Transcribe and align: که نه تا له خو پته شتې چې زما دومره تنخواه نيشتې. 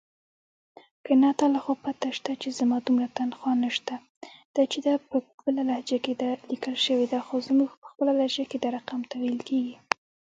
که 1.05 1.13
نه 1.23 1.31
تا 1.37 1.45
له 1.53 1.59
خو 1.63 1.73
پته 1.83 2.09
شتې 2.17 2.33
چې 2.41 2.49
زما 2.59 2.77
دومره 2.85 3.07
تنخواه 3.17 3.59
نيشتې. 3.63 3.95